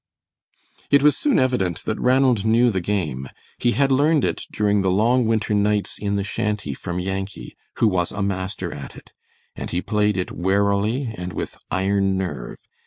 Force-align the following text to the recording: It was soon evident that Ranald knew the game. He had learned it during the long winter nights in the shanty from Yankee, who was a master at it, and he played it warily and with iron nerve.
It 0.89 1.03
was 1.03 1.15
soon 1.15 1.37
evident 1.37 1.83
that 1.85 1.99
Ranald 1.99 2.43
knew 2.43 2.71
the 2.71 2.81
game. 2.81 3.27
He 3.59 3.73
had 3.73 3.91
learned 3.91 4.25
it 4.25 4.45
during 4.51 4.81
the 4.81 4.89
long 4.89 5.27
winter 5.27 5.53
nights 5.53 5.99
in 5.99 6.15
the 6.15 6.23
shanty 6.23 6.73
from 6.73 6.99
Yankee, 6.99 7.55
who 7.77 7.87
was 7.87 8.11
a 8.11 8.23
master 8.23 8.73
at 8.73 8.95
it, 8.95 9.11
and 9.55 9.69
he 9.69 9.79
played 9.83 10.17
it 10.17 10.31
warily 10.31 11.13
and 11.15 11.33
with 11.33 11.55
iron 11.69 12.17
nerve. 12.17 12.57